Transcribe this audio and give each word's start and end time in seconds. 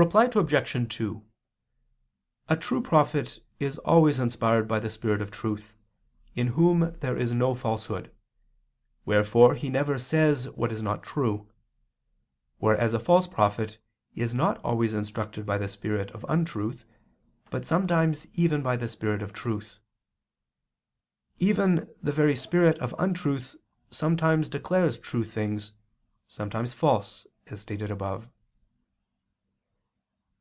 Reply 0.00 0.30
Obj. 0.32 0.88
2: 0.96 1.26
A 2.48 2.56
true 2.56 2.80
prophet 2.80 3.42
is 3.58 3.78
always 3.78 4.20
inspired 4.20 4.68
by 4.68 4.78
the 4.78 4.90
Spirit 4.90 5.20
of 5.20 5.32
truth, 5.32 5.76
in 6.36 6.46
Whom 6.54 6.96
there 7.00 7.16
is 7.16 7.32
no 7.32 7.52
falsehood, 7.52 8.14
wherefore 9.04 9.56
He 9.56 9.68
never 9.68 9.98
says 9.98 10.48
what 10.50 10.70
is 10.70 10.80
not 10.82 11.02
true; 11.02 11.50
whereas 12.58 12.92
a 12.94 13.00
false 13.00 13.26
prophet 13.26 13.78
is 14.14 14.32
not 14.32 14.58
always 14.58 14.94
instructed 14.94 15.44
by 15.44 15.58
the 15.58 15.66
spirit 15.66 16.12
of 16.12 16.24
untruth, 16.28 16.84
but 17.50 17.64
sometimes 17.66 18.24
even 18.34 18.62
by 18.62 18.76
the 18.76 18.86
Spirit 18.86 19.20
of 19.20 19.32
truth. 19.32 19.80
Even 21.40 21.88
the 22.00 22.12
very 22.12 22.36
spirit 22.36 22.78
of 22.78 22.94
untruth 23.00 23.56
sometimes 23.90 24.48
declares 24.48 24.96
true 24.96 25.24
things, 25.24 25.72
sometimes 26.28 26.72
false, 26.72 27.26
as 27.48 27.60
stated 27.62 27.90
above. 27.90 28.28